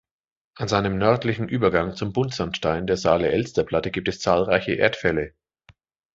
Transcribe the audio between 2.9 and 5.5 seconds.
Saale-Elster-Platte gibt es zahlreiche Erdfälle.